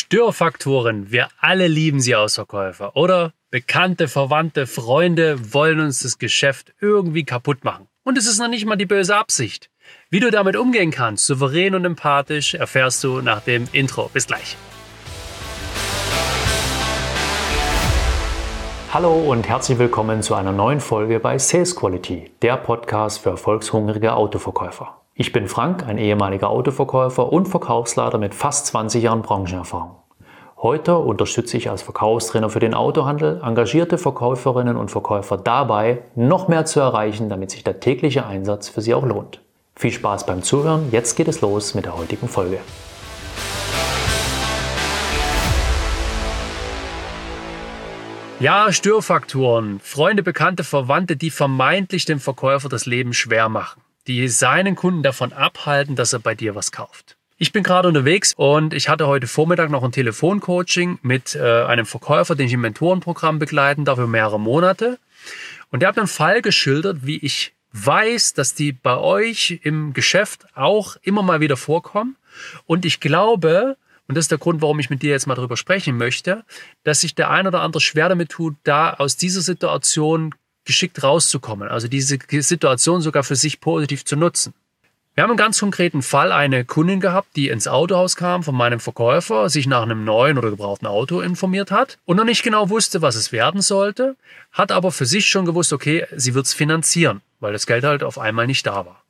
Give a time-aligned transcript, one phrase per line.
[0.00, 3.34] Störfaktoren, wir alle lieben sie als Verkäufer, oder?
[3.50, 7.86] Bekannte, Verwandte, Freunde wollen uns das Geschäft irgendwie kaputt machen.
[8.02, 9.68] Und es ist noch nicht mal die böse Absicht.
[10.08, 14.10] Wie du damit umgehen kannst, souverän und empathisch, erfährst du nach dem Intro.
[14.14, 14.56] Bis gleich.
[18.94, 24.14] Hallo und herzlich willkommen zu einer neuen Folge bei Sales Quality, der Podcast für erfolgshungrige
[24.14, 24.99] Autoverkäufer.
[25.20, 29.96] Ich bin Frank, ein ehemaliger Autoverkäufer und Verkaufsleiter mit fast 20 Jahren Branchenerfahrung.
[30.56, 36.64] Heute unterstütze ich als Verkaufstrainer für den Autohandel engagierte Verkäuferinnen und Verkäufer dabei, noch mehr
[36.64, 39.42] zu erreichen, damit sich der tägliche Einsatz für sie auch lohnt.
[39.76, 42.56] Viel Spaß beim Zuhören, jetzt geht es los mit der heutigen Folge.
[48.38, 54.76] Ja, Störfaktoren, Freunde, Bekannte, Verwandte, die vermeintlich dem Verkäufer das Leben schwer machen die seinen
[54.76, 57.16] Kunden davon abhalten, dass er bei dir was kauft.
[57.38, 61.86] Ich bin gerade unterwegs und ich hatte heute Vormittag noch ein Telefoncoaching mit äh, einem
[61.86, 64.98] Verkäufer, den ich im Mentorenprogramm begleiten darf für mehrere Monate.
[65.70, 70.46] Und der hat einen Fall geschildert, wie ich weiß, dass die bei euch im Geschäft
[70.54, 72.16] auch immer mal wieder vorkommen.
[72.66, 75.56] Und ich glaube, und das ist der Grund, warum ich mit dir jetzt mal darüber
[75.56, 76.44] sprechen möchte,
[76.82, 80.34] dass sich der ein oder andere schwer damit tut, da aus dieser Situation
[80.70, 84.54] geschickt rauszukommen, also diese Situation sogar für sich positiv zu nutzen.
[85.16, 88.78] Wir haben einen ganz konkreten Fall, eine Kundin gehabt, die ins Autohaus kam von meinem
[88.78, 93.02] Verkäufer, sich nach einem neuen oder gebrauchten Auto informiert hat und noch nicht genau wusste,
[93.02, 94.14] was es werden sollte,
[94.52, 98.04] hat aber für sich schon gewusst, okay, sie wird es finanzieren, weil das Geld halt
[98.04, 99.02] auf einmal nicht da war.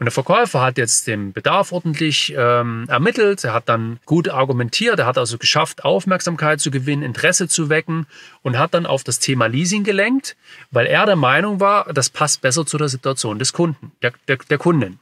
[0.00, 4.98] Und der Verkäufer hat jetzt den Bedarf ordentlich ähm, ermittelt, er hat dann gut argumentiert,
[4.98, 8.06] er hat also geschafft, Aufmerksamkeit zu gewinnen, Interesse zu wecken
[8.40, 10.38] und hat dann auf das Thema Leasing gelenkt,
[10.70, 14.38] weil er der Meinung war, das passt besser zu der Situation des Kunden, der, der,
[14.38, 14.98] der Kundin.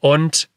[0.00, 0.50] Und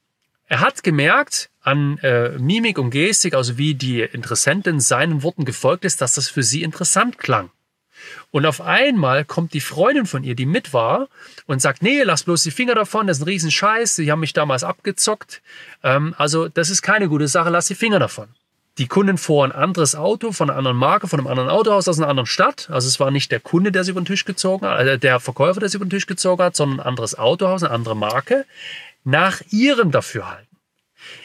[0.48, 5.86] er hat gemerkt an äh, Mimik und Gestik, also wie die Interessentin seinen Worten gefolgt
[5.86, 7.52] ist, dass das für sie interessant klang.
[8.32, 11.08] Und auf einmal kommt die Freundin von ihr, die mit war,
[11.48, 14.34] und sagt, nee, lass bloß die Finger davon, das ist ein Riesenscheiß, die haben mich
[14.34, 15.42] damals abgezockt.
[15.84, 18.28] Ähm, also das ist keine gute Sache, lass die Finger davon.
[18.78, 22.00] Die Kundin fuhr ein anderes Auto von einer anderen Marke, von einem anderen Autohaus aus
[22.00, 22.70] einer anderen Stadt.
[22.72, 25.20] Also es war nicht der Kunde, der sie über den Tisch gezogen hat, äh, der
[25.20, 28.46] Verkäufer, der sie über den Tisch gezogen hat, sondern ein anderes Autohaus, eine andere Marke.
[29.04, 30.49] Nach ihrem Dafürhalten.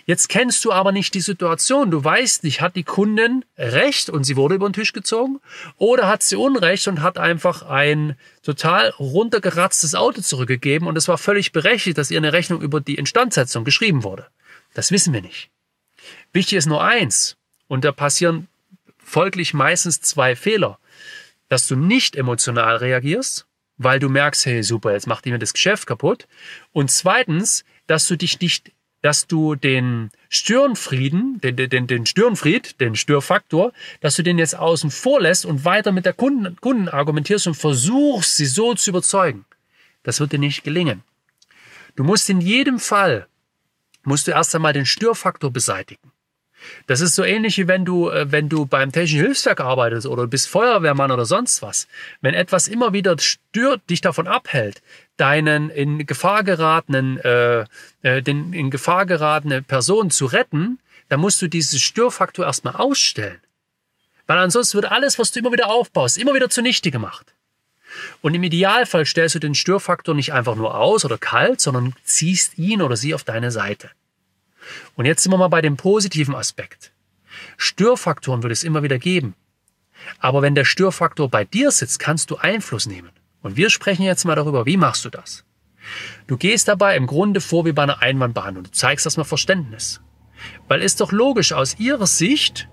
[0.06, 1.90] Jetzt kennst du aber nicht die Situation.
[1.90, 5.40] Du weißt nicht, hat die Kundin recht und sie wurde über den Tisch gezogen
[5.76, 11.18] oder hat sie Unrecht und hat einfach ein total runtergeratztes Auto zurückgegeben und es war
[11.18, 14.26] völlig berechtigt, dass ihr eine Rechnung über die Instandsetzung geschrieben wurde.
[14.74, 15.50] Das wissen wir nicht.
[16.32, 17.36] Wichtig ist nur eins
[17.68, 18.48] und da passieren
[18.98, 20.78] folglich meistens zwei Fehler,
[21.48, 23.46] dass du nicht emotional reagierst,
[23.76, 26.26] weil du merkst, hey super, jetzt macht die mir das Geschäft kaputt
[26.72, 28.72] und zweitens, dass du dich nicht
[29.04, 34.90] dass du den Störenfrieden, den, den, den Störenfried, den Störfaktor, dass du den jetzt außen
[34.90, 39.44] vor lässt und weiter mit der Kunden, Kunden argumentierst und versuchst, sie so zu überzeugen.
[40.04, 41.02] Das wird dir nicht gelingen.
[41.96, 43.26] Du musst in jedem Fall,
[44.04, 46.10] musst du erst einmal den Störfaktor beseitigen.
[46.86, 50.26] Das ist so ähnlich wie wenn du, äh, wenn du beim Technischen Hilfswerk arbeitest oder
[50.26, 51.88] bist Feuerwehrmann oder sonst was.
[52.20, 54.82] Wenn etwas immer wieder stört, dich davon abhält,
[55.16, 57.64] deinen in Gefahr geratenen, äh,
[58.02, 63.40] äh, den in Gefahr geratene Person zu retten, dann musst du diesen Störfaktor erstmal ausstellen.
[64.26, 67.34] Weil ansonsten wird alles, was du immer wieder aufbaust, immer wieder zunichte gemacht.
[68.22, 72.58] Und im Idealfall stellst du den Störfaktor nicht einfach nur aus oder kalt, sondern ziehst
[72.58, 73.90] ihn oder sie auf deine Seite.
[74.94, 76.92] Und jetzt sind wir mal bei dem positiven Aspekt.
[77.56, 79.34] Störfaktoren wird es immer wieder geben.
[80.18, 83.10] Aber wenn der Störfaktor bei dir sitzt, kannst du Einfluss nehmen.
[83.42, 85.44] Und wir sprechen jetzt mal darüber, wie machst du das?
[86.26, 88.64] Du gehst dabei im Grunde vor wie bei einer Einwandbehandlung.
[88.64, 90.00] Du zeigst erstmal Verständnis.
[90.68, 92.68] Weil ist doch logisch, aus ihrer Sicht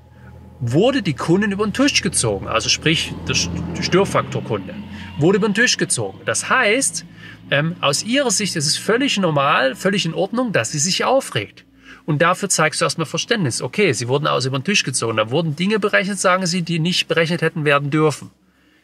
[0.60, 2.48] wurde die Kundin über den Tisch gezogen.
[2.48, 3.34] Also sprich, der
[3.82, 4.76] Störfaktorkunde
[5.20, 6.20] wurde über den Tisch gezogen.
[6.26, 7.06] Das heißt,
[7.50, 11.66] ähm, aus ihrer Sicht ist es völlig normal, völlig in Ordnung, dass sie sich aufregt.
[12.06, 13.62] Und dafür zeigst du erstmal Verständnis.
[13.62, 15.18] Okay, sie wurden also über den Tisch gezogen.
[15.18, 18.32] Da wurden Dinge berechnet, sagen sie, die nicht berechnet hätten werden dürfen.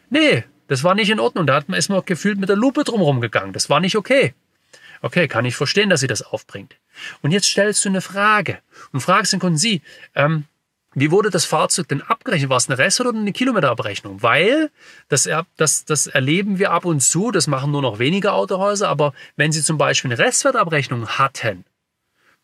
[0.09, 1.47] Nee, das war nicht in Ordnung.
[1.47, 3.53] Da hat man, ist man gefühlt mit der Lupe drumherum gegangen.
[3.53, 4.33] Das war nicht okay.
[5.01, 6.75] Okay, kann ich verstehen, dass sie das aufbringt.
[7.21, 8.59] Und jetzt stellst du eine Frage
[8.91, 9.81] und fragst den Kunden Sie,
[10.15, 10.45] ähm,
[10.93, 12.49] wie wurde das Fahrzeug denn abgerechnet?
[12.49, 14.23] War es eine Rest- oder eine Kilometerabrechnung?
[14.23, 14.71] Weil
[15.09, 19.13] das, das, das erleben wir ab und zu, das machen nur noch wenige Autohäuser, aber
[19.35, 21.65] wenn Sie zum Beispiel eine Restwertabrechnung hatten,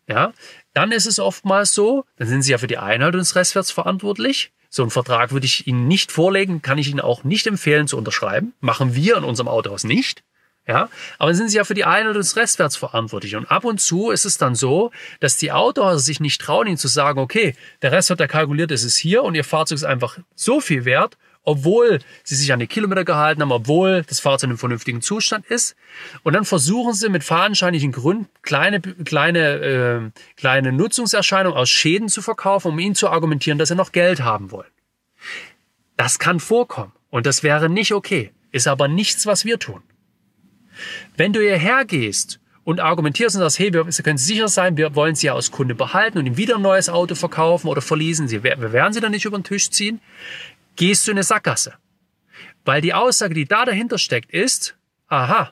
[0.07, 0.33] ja,
[0.73, 4.51] dann ist es oftmals so, dann sind Sie ja für die Einhaltung des Restwerts verantwortlich.
[4.69, 7.97] So einen Vertrag würde ich Ihnen nicht vorlegen, kann ich Ihnen auch nicht empfehlen zu
[7.97, 8.53] unterschreiben.
[8.59, 10.23] Machen wir in unserem Autohaus nicht.
[10.65, 10.89] Ja,
[11.19, 13.35] aber dann sind sie ja für die Ein- oder des Restwerts verantwortlich.
[13.35, 16.77] Und ab und zu ist es dann so, dass die Autohäuser sich nicht trauen, ihnen
[16.77, 20.19] zu sagen, okay, der Restwert, der kalkuliert ist, ist hier und ihr Fahrzeug ist einfach
[20.35, 24.51] so viel wert, obwohl sie sich an die Kilometer gehalten haben, obwohl das Fahrzeug in
[24.51, 25.75] einem vernünftigen Zustand ist.
[26.23, 32.21] Und dann versuchen sie mit fadenscheinlichen Gründen kleine, kleine, äh, kleine Nutzungserscheinungen aus Schäden zu
[32.21, 34.69] verkaufen, um ihnen zu argumentieren, dass sie noch Geld haben wollen.
[35.97, 39.81] Das kann vorkommen und das wäre nicht okay, ist aber nichts, was wir tun.
[41.15, 45.15] Wenn du hierher gehst und argumentierst und sagst, hey, wir können sicher sein, wir wollen
[45.15, 48.43] sie ja als Kunde behalten und ihm wieder ein neues Auto verkaufen oder verließen, sie,
[48.43, 49.99] wir werden sie dann nicht über den Tisch ziehen,
[50.75, 51.73] gehst du in eine Sackgasse.
[52.65, 54.75] Weil die Aussage, die da dahinter steckt, ist,
[55.07, 55.51] aha,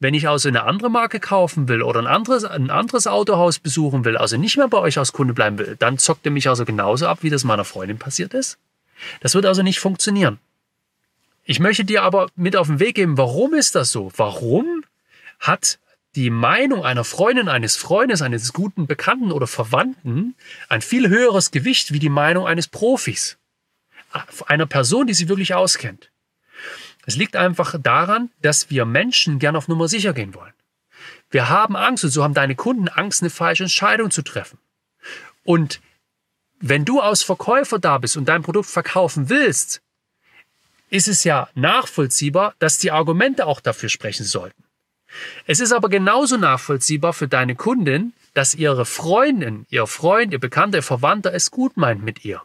[0.00, 4.04] wenn ich also eine andere Marke kaufen will oder ein anderes, ein anderes Autohaus besuchen
[4.04, 6.64] will, also nicht mehr bei euch als Kunde bleiben will, dann zockt ihr mich also
[6.64, 8.58] genauso ab, wie das meiner Freundin passiert ist.
[9.20, 10.38] Das wird also nicht funktionieren.
[11.44, 14.10] Ich möchte dir aber mit auf den Weg geben, warum ist das so?
[14.16, 14.84] Warum
[15.40, 15.78] hat
[16.16, 20.34] die Meinung einer Freundin, eines Freundes, eines guten Bekannten oder Verwandten
[20.68, 23.36] ein viel höheres Gewicht wie die Meinung eines Profis?
[24.46, 26.10] Einer Person, die sie wirklich auskennt.
[27.06, 30.52] Es liegt einfach daran, dass wir Menschen gern auf Nummer sicher gehen wollen.
[31.30, 34.58] Wir haben Angst und so haben deine Kunden Angst, eine falsche Entscheidung zu treffen.
[35.42, 35.80] Und
[36.60, 39.82] wenn du als Verkäufer da bist und dein Produkt verkaufen willst,
[40.90, 44.64] ist es ja nachvollziehbar, dass die Argumente auch dafür sprechen sollten.
[45.46, 50.78] Es ist aber genauso nachvollziehbar für deine Kundin, dass ihre Freundin, ihr Freund, ihr Bekannter,
[50.78, 52.42] ihr Verwandter es gut meint mit ihr.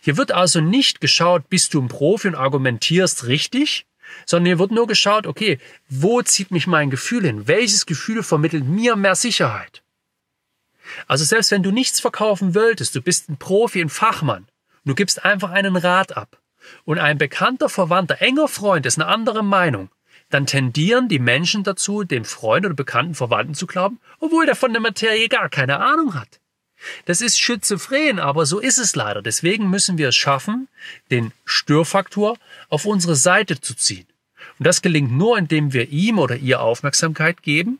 [0.00, 3.86] Hier wird also nicht geschaut, bist du ein Profi und argumentierst richtig,
[4.26, 5.58] sondern hier wird nur geschaut, okay,
[5.88, 7.46] wo zieht mich mein Gefühl hin?
[7.46, 9.82] Welches Gefühl vermittelt mir mehr Sicherheit?
[11.06, 14.46] Also selbst wenn du nichts verkaufen wolltest, du bist ein Profi, ein Fachmann,
[14.84, 16.38] du gibst einfach einen Rat ab,
[16.84, 19.90] und ein bekannter Verwandter, enger Freund ist eine andere Meinung,
[20.30, 24.72] dann tendieren die Menschen dazu, dem Freund oder bekannten Verwandten zu glauben, obwohl der von
[24.72, 26.40] der Materie gar keine Ahnung hat.
[27.04, 29.22] Das ist schizophren, aber so ist es leider.
[29.22, 30.68] Deswegen müssen wir es schaffen,
[31.10, 32.38] den Störfaktor
[32.68, 34.06] auf unsere Seite zu ziehen.
[34.58, 37.78] Und das gelingt nur, indem wir ihm oder ihr Aufmerksamkeit geben,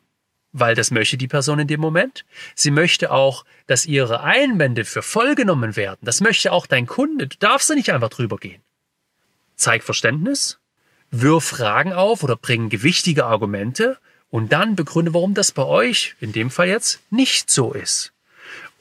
[0.52, 2.24] weil das möchte die Person in dem Moment.
[2.54, 6.00] Sie möchte auch, dass ihre Einwände für voll genommen werden.
[6.02, 7.26] Das möchte auch dein Kunde.
[7.26, 8.60] Du darfst da nicht einfach drüber gehen.
[9.56, 10.58] Zeig Verständnis,
[11.10, 13.98] wirf Fragen auf oder bring gewichtige Argumente
[14.30, 18.12] und dann begründe, warum das bei euch, in dem Fall jetzt, nicht so ist.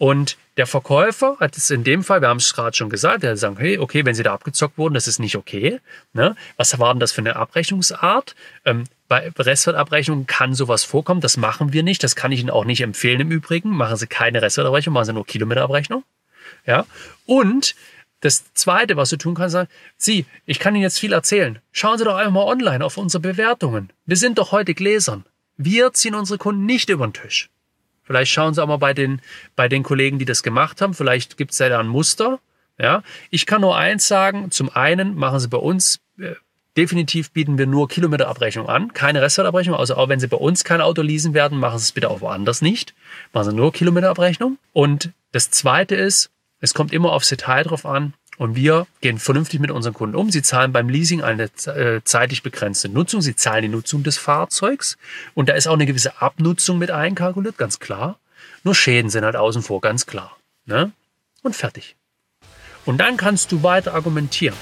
[0.01, 3.37] Und der Verkäufer hat es in dem Fall, wir haben es gerade schon gesagt, der
[3.37, 5.79] sagt, hey, okay, wenn sie da abgezockt wurden, das ist nicht okay.
[6.13, 6.35] Ne?
[6.57, 8.35] Was war denn das für eine Abrechnungsart?
[8.65, 12.65] Ähm, bei Restwertabrechnungen kann sowas vorkommen, das machen wir nicht, das kann ich Ihnen auch
[12.65, 13.69] nicht empfehlen im Übrigen.
[13.69, 16.03] Machen Sie keine Restwertabrechnung, machen Sie nur Kilometerabrechnung.
[16.65, 16.87] Ja?
[17.27, 17.75] Und
[18.21, 21.59] das Zweite, was du tun kannst, sagen, Sie, ich kann Ihnen jetzt viel erzählen.
[21.71, 23.91] Schauen Sie doch einfach mal online auf unsere Bewertungen.
[24.07, 25.25] Wir sind doch heute Gläsern.
[25.57, 27.51] Wir ziehen unsere Kunden nicht über den Tisch.
[28.11, 29.21] Vielleicht schauen Sie auch mal bei den,
[29.55, 30.93] bei den Kollegen, die das gemacht haben.
[30.93, 32.39] Vielleicht gibt es da ein Muster.
[32.77, 34.51] Ja, ich kann nur eins sagen.
[34.51, 36.33] Zum einen machen Sie bei uns, äh,
[36.75, 39.77] definitiv bieten wir nur Kilometerabrechnung an, keine Restwertabrechnung.
[39.77, 42.19] Also auch wenn Sie bei uns kein Auto leasen werden, machen Sie es bitte auch
[42.19, 42.93] woanders nicht.
[43.31, 44.57] Machen Sie nur Kilometerabrechnung.
[44.73, 48.13] Und das zweite ist, es kommt immer aufs Detail drauf an.
[48.41, 50.31] Und wir gehen vernünftig mit unseren Kunden um.
[50.31, 53.21] Sie zahlen beim Leasing eine äh, zeitlich begrenzte Nutzung.
[53.21, 54.97] Sie zahlen die Nutzung des Fahrzeugs.
[55.35, 58.17] Und da ist auch eine gewisse Abnutzung mit einkalkuliert, ganz klar.
[58.63, 60.37] Nur Schäden sind halt außen vor, ganz klar.
[60.65, 60.91] Ne?
[61.43, 61.95] Und fertig.
[62.83, 64.57] Und dann kannst du weiter argumentieren.